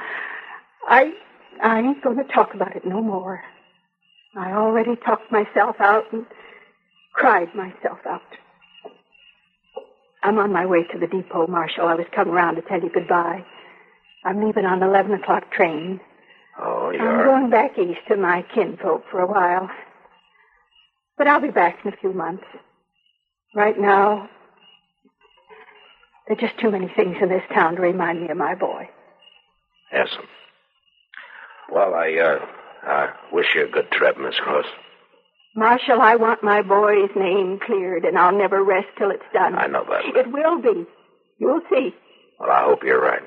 I 0.87 1.13
I 1.61 1.79
ain't 1.79 2.03
going 2.03 2.17
to 2.17 2.23
talk 2.25 2.53
about 2.53 2.75
it 2.75 2.85
no 2.85 3.01
more. 3.01 3.43
I 4.35 4.51
already 4.51 4.95
talked 4.95 5.31
myself 5.31 5.77
out 5.79 6.05
and 6.11 6.25
cried 7.13 7.53
myself 7.55 7.99
out. 8.05 8.21
I'm 10.21 10.37
on 10.37 10.51
my 10.51 10.65
way 10.65 10.83
to 10.83 10.99
the 10.99 11.07
depot, 11.07 11.47
Marshal. 11.47 11.87
I 11.87 11.95
was 11.95 12.05
coming 12.13 12.33
round 12.33 12.57
to 12.57 12.61
tell 12.61 12.81
you 12.81 12.89
goodbye. 12.93 13.45
I'm 14.25 14.43
leaving 14.43 14.65
on 14.65 14.79
the 14.79 14.85
11 14.85 15.13
o'clock 15.13 15.51
train. 15.51 15.99
Oh, 16.59 16.91
you 16.91 16.99
I'm 16.99 17.25
going 17.25 17.49
back 17.49 17.77
east 17.77 18.01
to 18.09 18.17
my 18.17 18.45
kinfolk 18.53 19.03
for 19.09 19.21
a 19.21 19.27
while. 19.27 19.69
But 21.17 21.27
I'll 21.27 21.41
be 21.41 21.51
back 21.51 21.79
in 21.83 21.93
a 21.93 21.97
few 21.97 22.13
months. 22.13 22.43
Right 23.55 23.79
now, 23.79 24.29
there 26.27 26.37
are 26.37 26.39
just 26.39 26.59
too 26.59 26.69
many 26.69 26.91
things 26.95 27.17
in 27.21 27.29
this 27.29 27.43
town 27.53 27.75
to 27.75 27.81
remind 27.81 28.21
me 28.21 28.29
of 28.29 28.37
my 28.37 28.55
boy. 28.55 28.89
Yes. 29.91 30.09
Well, 31.71 31.93
I, 31.93 32.13
uh, 32.13 32.45
I 32.83 33.09
wish 33.31 33.47
you 33.55 33.65
a 33.65 33.69
good 33.69 33.91
trip, 33.91 34.17
Miss 34.17 34.35
Gross. 34.43 34.65
Marshal, 35.55 35.99
I 36.01 36.15
want 36.15 36.43
my 36.43 36.61
boy's 36.61 37.09
name 37.15 37.59
cleared, 37.65 38.05
and 38.05 38.17
I'll 38.17 38.37
never 38.37 38.63
rest 38.63 38.87
till 38.97 39.11
it's 39.11 39.23
done. 39.33 39.55
I 39.55 39.67
know 39.67 39.83
that. 39.89 40.05
It 40.15 40.31
will 40.31 40.61
be. 40.61 40.85
You'll 41.39 41.61
see. 41.69 41.93
Well, 42.39 42.49
I 42.51 42.63
hope 42.63 42.83
you're 42.83 43.01
right. 43.01 43.21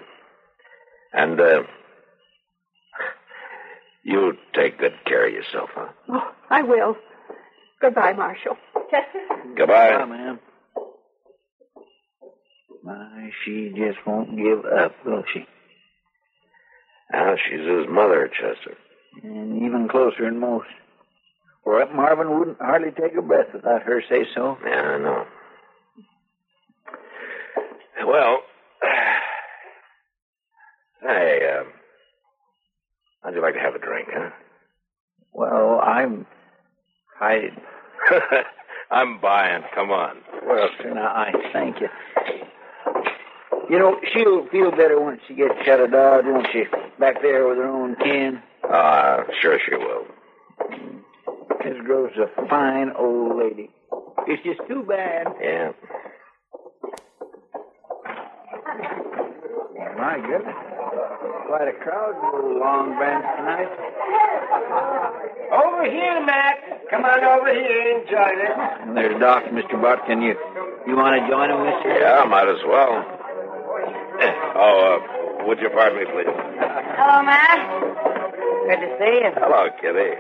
And, 1.13 1.41
uh, 1.41 1.63
you 4.05 4.33
take 4.55 4.79
good 4.79 4.95
care 5.05 5.27
of 5.27 5.33
yourself, 5.33 5.71
huh? 5.75 5.89
Oh, 6.09 6.33
I 6.49 6.63
will. 6.63 6.97
Goodbye, 7.81 8.13
Marshal. 8.15 8.57
Chester? 8.91 9.21
Goodbye. 9.57 9.97
Bye, 9.97 10.05
ma'am. 10.07 10.41
My, 12.85 13.31
she 13.45 13.73
just 13.77 13.99
won't 14.07 14.37
give 14.37 14.65
up, 14.65 14.93
will 15.05 15.25
she? 15.33 15.45
Now, 17.13 17.35
she's 17.37 17.61
his 17.61 17.87
mother, 17.89 18.29
Chester. 18.29 18.77
And 19.23 19.62
even 19.62 19.88
closer 19.88 20.25
than 20.25 20.38
most. 20.38 20.69
For 21.64 21.85
Marvin 21.95 22.38
wouldn't 22.38 22.59
hardly 22.61 22.90
take 22.90 23.14
a 23.16 23.23
breath 23.23 23.49
without 23.54 23.83
her 23.83 24.02
say 24.09 24.25
so. 24.35 24.59
Yeah, 24.64 24.81
I 24.81 24.99
know. 24.99 25.25
Well, 28.04 28.40
hey, 31.02 31.40
uh, 31.61 31.64
how'd 33.23 33.35
you 33.35 33.42
like 33.42 33.54
to 33.54 33.61
have 33.61 33.75
a 33.75 33.78
drink, 33.78 34.09
huh? 34.12 34.31
Well, 35.33 35.81
I'm. 35.81 36.26
I. 37.21 37.50
I'm 38.90 39.21
buying. 39.21 39.62
Come 39.75 39.90
on. 39.90 40.16
Well, 40.47 40.69
sir, 40.83 40.92
now 40.95 41.07
I 41.07 41.33
thank 41.52 41.81
you. 41.81 41.88
You 43.71 43.78
know, 43.78 43.97
she'll 44.12 44.47
feel 44.49 44.71
better 44.73 45.00
once 45.00 45.21
she 45.26 45.35
gets 45.35 45.54
shut 45.64 45.81
of 45.81 45.92
Dodge, 45.92 46.25
won't 46.26 46.49
she? 46.52 46.64
Back 46.99 47.23
there 47.23 47.49
with 47.49 47.57
her 47.59 47.69
own 47.69 47.95
kin. 47.97 48.42
Ah, 48.64 49.25
sure 49.40 49.59
she 49.69 49.75
will. 49.76 50.07
Miss 51.64 51.76
Grove's 51.87 52.14
a 52.19 52.47
fine 52.49 52.90
old 52.99 53.38
lady. 53.38 53.71
It's 54.26 54.42
just 54.45 54.61
too 54.69 54.83
bad. 54.88 55.26
Yeah. 55.40 55.73
My 59.97 60.19
goodness. 60.19 60.54
Quite 61.47 61.69
a 61.69 61.73
crowd 61.85 62.14
in 62.16 62.52
the 62.52 62.59
Long 62.59 62.97
Branch 62.97 63.25
tonight. 63.38 63.71
Over 65.52 65.85
here, 65.85 66.25
Matt. 66.25 66.57
Come 66.90 67.04
on 67.04 67.23
over 67.25 67.52
here 67.52 67.97
and 67.99 68.09
join 68.09 68.47
us. 68.47 68.78
And 68.83 68.97
there's 68.97 69.21
Doc, 69.21 69.45
Mr. 69.52 69.81
Butt. 69.81 70.00
Can 70.07 70.23
you 70.23 70.35
you 70.87 70.97
want 70.97 71.14
to 71.21 71.28
join 71.31 71.50
him, 71.50 71.62
mister? 71.64 71.99
Yeah, 72.00 72.23
I 72.23 72.26
might 72.26 72.49
as 72.49 72.62
well. 72.66 73.04
Oh, 74.54 74.76
uh, 74.99 75.47
would 75.47 75.59
you 75.61 75.69
pardon 75.71 75.99
me, 75.99 76.04
please? 76.07 76.26
Hello, 76.31 77.23
Matt. 77.23 78.12
Good 78.69 78.81
to 78.81 78.88
see 78.99 79.14
you. 79.23 79.31
Hello, 79.37 79.69
Kitty. 79.81 80.14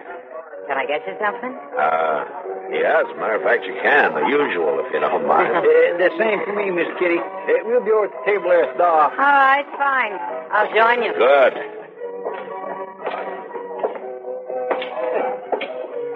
Can 0.66 0.76
I 0.78 0.86
get 0.86 1.02
you 1.06 1.14
something? 1.18 1.52
Uh, 1.74 2.22
yeah, 2.70 3.02
as 3.02 3.10
a 3.10 3.16
matter 3.18 3.34
of 3.36 3.42
fact, 3.42 3.64
you 3.66 3.74
can. 3.82 4.14
The 4.14 4.26
usual, 4.30 4.78
if 4.86 4.92
you 4.94 5.00
don't 5.00 5.26
mind. 5.26 5.50
Uh, 5.62 5.98
the 5.98 6.10
same 6.18 6.38
for 6.44 6.54
me, 6.54 6.70
Miss 6.70 6.88
Kitty. 6.98 7.18
Uh, 7.18 7.62
we'll 7.66 7.84
be 7.84 7.90
over 7.90 8.06
at 8.06 8.12
the 8.14 8.22
table 8.24 8.48
there 8.48 8.66
with 8.66 8.78
Doc. 8.78 9.12
All 9.12 9.18
right, 9.18 9.66
fine. 9.76 10.14
I'll 10.50 10.70
join 10.72 11.02
you. 11.04 11.12
Good. 11.12 11.54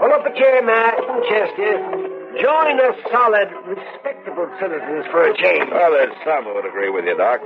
Pull 0.01 0.13
up 0.13 0.25
a 0.27 0.33
chair, 0.39 0.63
Matt. 0.65 0.95
Chester. 1.29 1.73
Join 2.43 2.77
us 2.81 2.97
solid, 3.13 3.49
respectable 3.67 4.49
citizens 4.61 5.05
for 5.11 5.25
a 5.29 5.33
change. 5.37 5.71
Well, 5.73 5.91
there's 5.93 6.13
some 6.25 6.45
who 6.45 6.55
would 6.55 6.67
agree 6.67 6.91
with 6.91 7.05
you, 7.07 7.17
Doc. 7.17 7.41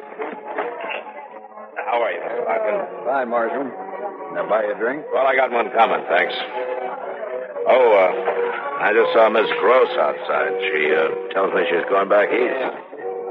How 1.86 2.02
are 2.02 2.10
you, 2.12 2.20
Mr. 2.20 2.44
Larkin? 2.46 3.04
Fine, 3.06 3.28
Marshal. 3.30 3.89
Now 4.34 4.48
buy 4.48 4.64
you 4.64 4.74
a 4.74 4.78
drink? 4.78 5.04
Well, 5.12 5.26
I 5.26 5.34
got 5.34 5.50
one 5.50 5.70
coming, 5.70 6.04
thanks. 6.08 6.34
Oh, 7.66 7.86
uh, 7.92 8.10
I 8.82 8.92
just 8.94 9.12
saw 9.12 9.28
Miss 9.28 9.50
Gross 9.60 9.90
outside. 9.98 10.54
She 10.64 10.94
uh, 10.94 11.34
tells 11.34 11.52
me 11.54 11.62
she's 11.68 11.86
going 11.90 12.08
back 12.08 12.30
east. 12.30 12.64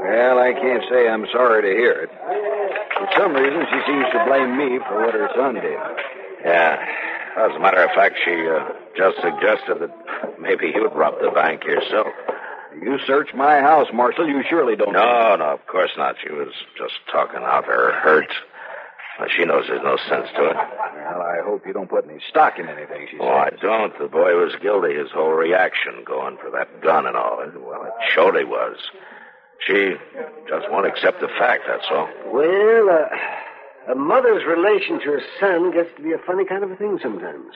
Well, 0.03 0.39
I 0.39 0.53
can't 0.53 0.83
say 0.89 1.07
I'm 1.09 1.25
sorry 1.31 1.63
to 1.63 1.73
hear 1.75 2.07
it. 2.07 2.11
For 2.99 3.07
some 3.17 3.33
reason, 3.33 3.63
she 3.71 3.79
seems 3.87 4.05
to 4.11 4.19
blame 4.27 4.57
me 4.57 4.79
for 4.87 5.05
what 5.05 5.13
her 5.15 5.29
son 5.35 5.55
did. 5.55 5.79
Yeah. 6.45 6.77
As 7.37 7.55
a 7.55 7.59
matter 7.59 7.83
of 7.83 7.91
fact, 7.95 8.15
she 8.23 8.31
uh, 8.47 8.69
just 8.97 9.17
suggested 9.23 9.79
that 9.79 10.39
maybe 10.39 10.71
you'd 10.75 10.91
rob 10.93 11.15
the 11.21 11.31
bank 11.31 11.63
yourself. 11.63 12.07
You 12.81 12.99
search 13.07 13.29
my 13.33 13.59
house, 13.61 13.87
Marshal. 13.93 14.27
You 14.27 14.43
surely 14.49 14.75
don't. 14.75 14.93
No, 14.93 15.35
no, 15.35 15.45
of 15.53 15.65
course 15.67 15.91
not. 15.97 16.15
She 16.23 16.31
was 16.31 16.53
just 16.77 16.93
talking 17.11 17.41
out 17.41 17.65
her 17.65 17.93
hurt. 17.99 18.31
Well, 19.19 19.27
she 19.35 19.43
knows 19.43 19.65
there's 19.67 19.83
no 19.83 19.97
sense 20.07 20.27
to 20.35 20.45
it. 20.49 20.55
Well, 20.55 21.21
I 21.21 21.43
hope 21.43 21.67
you 21.67 21.73
don't 21.73 21.89
put 21.89 22.05
any 22.09 22.19
stock 22.29 22.57
in 22.57 22.69
anything 22.69 23.07
she 23.11 23.17
says. 23.17 23.27
Oh, 23.27 23.35
I 23.35 23.49
don't. 23.61 23.97
The 23.99 24.07
boy 24.07 24.33
was 24.39 24.55
guilty. 24.61 24.95
His 24.95 25.11
whole 25.11 25.31
reaction 25.33 26.03
going 26.05 26.37
for 26.37 26.49
that 26.51 26.81
gun 26.81 27.05
and 27.05 27.17
all. 27.17 27.37
Well, 27.37 27.83
it 27.83 27.93
showed 28.15 28.37
he 28.37 28.45
was. 28.45 28.77
She 29.67 29.95
just 30.47 30.71
won't 30.71 30.87
accept 30.87 31.19
the 31.19 31.27
fact, 31.27 31.63
that's 31.67 31.85
all. 31.91 32.07
Well, 32.31 32.89
uh, 32.89 33.91
a 33.91 33.95
mother's 33.95 34.45
relation 34.45 34.99
to 34.99 35.05
her 35.19 35.21
son 35.39 35.71
gets 35.71 35.89
to 35.97 36.01
be 36.01 36.13
a 36.13 36.17
funny 36.25 36.45
kind 36.45 36.63
of 36.63 36.71
a 36.71 36.77
thing 36.77 36.97
sometimes. 37.03 37.51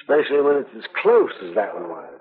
Especially 0.00 0.42
when 0.42 0.56
it's 0.56 0.74
as 0.76 0.84
close 1.00 1.32
as 1.42 1.54
that 1.54 1.72
one 1.74 1.88
was. 1.88 2.13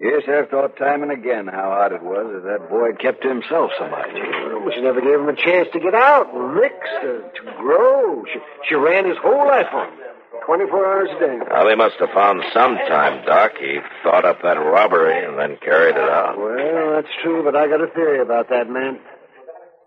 Yes, 0.00 0.22
I've 0.28 0.48
thought 0.48 0.76
time 0.76 1.02
and 1.02 1.10
again 1.10 1.48
how 1.48 1.70
odd 1.70 1.92
it 1.92 2.02
was 2.02 2.30
that 2.30 2.46
that 2.46 2.70
boy 2.70 2.94
had 2.94 3.00
kept 3.00 3.22
to 3.22 3.28
himself 3.28 3.72
so 3.78 3.90
much. 3.90 4.14
Well, 4.14 4.70
she 4.72 4.80
never 4.80 5.00
gave 5.00 5.18
him 5.18 5.28
a 5.28 5.34
chance 5.34 5.68
to 5.72 5.80
get 5.80 5.94
out 5.94 6.32
and 6.32 6.54
mix, 6.54 6.74
uh, 7.02 7.26
to 7.34 7.42
grow. 7.58 8.22
She, 8.32 8.38
she 8.68 8.74
ran 8.76 9.06
his 9.08 9.18
whole 9.18 9.42
life 9.46 9.66
on 9.74 9.88
him, 9.90 9.98
24 10.46 10.86
hours 10.86 11.08
a 11.10 11.18
day. 11.18 11.38
Well, 11.50 11.66
they 11.66 11.74
must 11.74 11.96
have 11.98 12.10
found 12.14 12.44
some 12.54 12.76
time, 12.76 13.26
Doc. 13.26 13.52
He 13.58 13.78
thought 14.04 14.24
up 14.24 14.40
that 14.42 14.54
robbery 14.54 15.18
and 15.24 15.36
then 15.36 15.58
carried 15.58 15.96
it 15.96 16.08
out. 16.08 16.38
Well, 16.38 16.94
that's 16.94 17.12
true, 17.22 17.42
but 17.42 17.56
I 17.56 17.66
got 17.66 17.82
a 17.82 17.88
theory 17.88 18.22
about 18.22 18.50
that 18.50 18.70
man. 18.70 19.00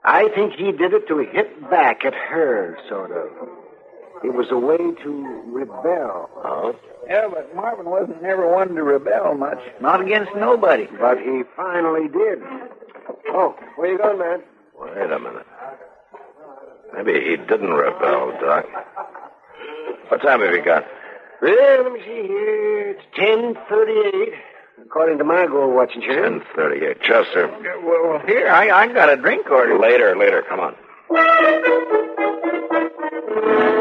I 0.03 0.27
think 0.35 0.53
he 0.59 0.73
did 0.73 0.91
it 0.93 1.07
to 1.07 1.19
hit 1.19 1.69
back 1.69 2.03
at 2.03 2.13
her, 2.13 2.77
sort 2.89 3.11
of. 3.11 3.60
It 4.23 4.33
was 4.35 4.47
a 4.51 4.57
way 4.57 4.77
to 4.77 5.41
rebel. 5.47 6.29
Oh? 6.43 6.75
Yeah, 7.07 7.27
but 7.33 7.55
Marvin 7.55 7.85
wasn't 7.89 8.21
never 8.21 8.47
one 8.47 8.75
to 8.75 8.83
rebel 8.83 9.33
much. 9.33 9.59
Not 9.81 10.01
against 10.01 10.35
nobody. 10.35 10.87
But 10.99 11.17
he 11.17 11.41
finally 11.55 12.07
did. 12.07 12.39
Oh, 13.29 13.55
where 13.75 13.91
you 13.91 13.97
going, 13.97 14.19
man? 14.19 14.43
Wait 14.77 15.11
a 15.11 15.19
minute. 15.19 15.45
Maybe 16.93 17.13
he 17.13 17.37
didn't 17.37 17.71
rebel, 17.73 18.31
Doc. 18.39 18.65
What 20.09 20.21
time 20.21 20.41
have 20.41 20.53
you 20.53 20.63
got? 20.63 20.85
Well, 21.41 21.83
let 21.83 21.93
me 21.93 21.99
see 22.01 22.27
here. 22.27 22.89
It's 22.91 23.17
1038, 23.17 24.33
according 24.85 25.17
to 25.17 25.23
my 25.23 25.47
gold 25.47 25.73
watching 25.73 26.01
chair. 26.01 26.29
1038. 26.29 27.01
Chester. 27.01 27.47
Well, 27.83 28.19
here, 28.27 28.49
I, 28.49 28.69
I 28.69 28.87
got 28.93 29.11
a 29.11 29.15
drink 29.17 29.49
order. 29.49 29.79
Later, 29.79 30.15
later. 30.15 30.43
Come 30.47 30.59
on. 30.59 30.75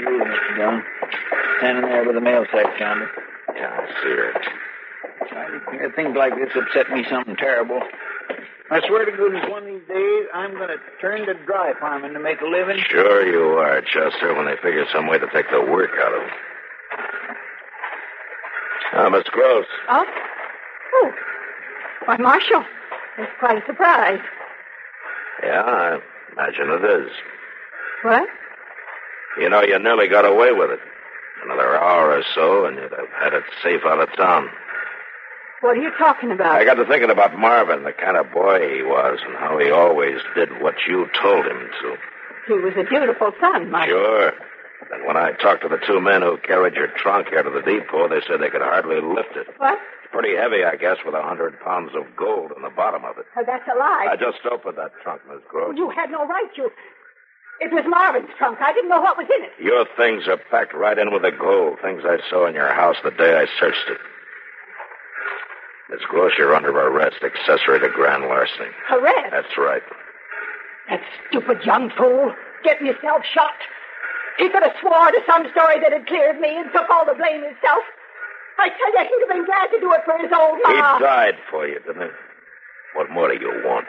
There 0.00 0.08
she 0.08 0.14
is, 0.16 0.22
Mr. 0.22 0.56
Dillon. 0.56 0.82
Standing 1.58 1.84
there 1.84 2.04
with 2.04 2.14
the 2.14 2.20
mail 2.20 2.44
sack 2.52 2.78
counter. 2.78 3.10
Yeah, 3.54 3.68
I 3.68 3.86
see 4.02 4.16
her. 4.16 4.32
Uh, 5.30 5.90
Things 5.96 6.16
like 6.16 6.34
this 6.36 6.50
upset 6.56 6.90
me 6.90 7.04
something 7.10 7.36
terrible. 7.36 7.80
I 8.70 8.80
swear 8.86 9.04
to 9.04 9.10
goodness, 9.12 9.44
one 9.50 9.64
of 9.64 9.68
these 9.68 9.88
days, 9.88 10.26
I'm 10.32 10.52
going 10.54 10.68
to 10.68 10.76
turn 11.00 11.26
to 11.26 11.34
dry 11.44 11.72
farming 11.80 12.12
to 12.14 12.20
make 12.20 12.40
a 12.40 12.46
living. 12.46 12.78
Sure 12.88 13.26
you 13.26 13.58
are, 13.58 13.80
Chester, 13.82 14.32
when 14.34 14.46
they 14.46 14.54
figure 14.62 14.84
some 14.92 15.08
way 15.08 15.18
to 15.18 15.26
take 15.34 15.50
the 15.50 15.60
work 15.60 15.90
out 16.00 16.14
of 16.14 16.22
him. 16.22 16.30
Ah, 18.92 19.08
Miss 19.10 19.24
Gross. 19.24 19.66
Oh? 19.88 20.06
Oh. 20.94 21.12
Why, 22.06 22.16
Marshal, 22.16 22.64
it's 23.18 23.30
quite 23.40 23.58
a 23.62 23.66
surprise. 23.66 24.20
Yeah, 25.42 25.62
I 25.62 25.98
imagine 26.32 26.70
it 26.70 26.84
is. 27.06 27.10
What? 28.02 28.28
You 29.38 29.48
know, 29.48 29.62
you 29.62 29.78
nearly 29.78 30.08
got 30.08 30.24
away 30.24 30.52
with 30.52 30.70
it. 30.70 30.80
Another 31.44 31.78
hour 31.78 32.18
or 32.18 32.22
so, 32.34 32.66
and 32.66 32.76
you'd 32.76 32.92
have 32.92 33.08
had 33.18 33.32
it 33.32 33.44
safe 33.62 33.80
out 33.86 34.00
of 34.00 34.14
town. 34.16 34.50
What 35.62 35.76
are 35.76 35.80
you 35.80 35.90
talking 35.98 36.30
about? 36.32 36.56
I 36.56 36.64
got 36.64 36.74
to 36.74 36.84
thinking 36.86 37.10
about 37.10 37.38
Marvin, 37.38 37.82
the 37.84 37.92
kind 37.92 38.16
of 38.16 38.30
boy 38.32 38.60
he 38.74 38.82
was, 38.82 39.20
and 39.26 39.36
how 39.36 39.58
he 39.58 39.70
always 39.70 40.18
did 40.34 40.48
what 40.60 40.74
you 40.88 41.06
told 41.20 41.46
him 41.46 41.68
to. 41.82 41.96
He 42.46 42.54
was 42.54 42.74
a 42.76 42.84
beautiful 42.84 43.32
son, 43.40 43.70
Marshal. 43.70 43.92
Sure. 43.96 44.32
And 44.92 45.06
when 45.06 45.16
I 45.16 45.32
talked 45.32 45.62
to 45.62 45.68
the 45.68 45.78
two 45.86 46.00
men 46.00 46.22
who 46.22 46.36
carried 46.38 46.74
your 46.74 46.88
trunk 46.88 47.28
here 47.28 47.42
to 47.42 47.50
the 47.50 47.62
depot, 47.62 48.08
they 48.08 48.20
said 48.26 48.40
they 48.40 48.48
could 48.50 48.62
hardly 48.64 49.00
lift 49.00 49.36
it. 49.36 49.46
What? 49.58 49.78
It's 50.02 50.12
pretty 50.12 50.34
heavy, 50.36 50.64
I 50.64 50.76
guess, 50.76 50.96
with 51.04 51.14
a 51.14 51.22
hundred 51.22 51.60
pounds 51.60 51.92
of 51.94 52.04
gold 52.16 52.52
in 52.56 52.62
the 52.62 52.70
bottom 52.74 53.04
of 53.04 53.16
it. 53.18 53.26
Oh, 53.36 53.44
that's 53.46 53.68
a 53.68 53.78
lie. 53.78 54.08
I 54.10 54.16
just 54.16 54.40
opened 54.50 54.76
that 54.78 54.92
trunk, 55.04 55.20
Miss 55.28 55.44
Groves. 55.48 55.76
You 55.78 55.90
had 55.90 56.10
no 56.10 56.26
right 56.26 56.48
to. 56.56 56.68
It 57.60 57.70
was 57.72 57.84
Marvin's 57.86 58.30
trunk. 58.38 58.58
I 58.60 58.72
didn't 58.72 58.88
know 58.88 59.00
what 59.00 59.18
was 59.18 59.26
in 59.28 59.44
it. 59.44 59.52
Your 59.60 59.84
things 59.96 60.26
are 60.28 60.38
packed 60.50 60.72
right 60.74 60.96
in 60.98 61.12
with 61.12 61.22
the 61.22 61.30
gold. 61.32 61.78
Things 61.82 62.02
I 62.04 62.16
saw 62.30 62.46
in 62.46 62.54
your 62.54 62.72
house 62.72 62.96
the 63.04 63.10
day 63.10 63.36
I 63.36 63.46
searched 63.60 63.88
it. 63.88 63.98
Miss 65.90 66.00
Gross, 66.08 66.32
you're 66.38 66.54
under 66.54 66.70
arrest, 66.70 67.18
accessory 67.22 67.80
to 67.80 67.88
grand 67.88 68.24
larceny. 68.24 68.70
Arrest? 68.90 69.30
That's 69.30 69.58
right. 69.58 69.82
That 70.88 71.02
stupid 71.28 71.58
young 71.64 71.90
fool. 71.90 72.32
Getting 72.64 72.86
himself 72.86 73.22
shot. 73.32 73.56
He 74.38 74.48
could 74.48 74.62
have 74.62 74.76
swore 74.80 75.10
to 75.10 75.20
some 75.26 75.44
story 75.52 75.80
that 75.80 75.92
had 75.92 76.06
cleared 76.06 76.40
me 76.40 76.56
and 76.56 76.70
took 76.72 76.88
all 76.88 77.04
the 77.04 77.14
blame 77.14 77.42
himself. 77.42 77.84
I 78.58 78.68
tell 78.68 78.92
you, 78.92 79.08
he'd 79.08 79.20
have 79.24 79.32
been 79.36 79.44
glad 79.46 79.68
to 79.72 79.80
do 79.80 79.92
it 79.92 80.00
for 80.04 80.16
his 80.18 80.30
old 80.32 80.56
He 80.64 80.76
ma. 80.76 80.98
died 80.98 81.36
for 81.50 81.66
you, 81.66 81.80
didn't 81.80 82.02
he? 82.02 82.12
What 82.94 83.10
more 83.10 83.28
do 83.28 83.40
you 83.40 83.62
want? 83.64 83.88